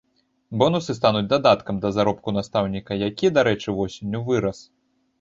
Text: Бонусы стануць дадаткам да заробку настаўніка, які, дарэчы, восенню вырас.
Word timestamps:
Бонусы 0.63 0.95
стануць 0.99 1.29
дадаткам 1.33 1.75
да 1.85 1.93
заробку 1.99 2.35
настаўніка, 2.39 3.01
які, 3.09 3.35
дарэчы, 3.39 3.79
восенню 3.81 4.27
вырас. 4.33 4.69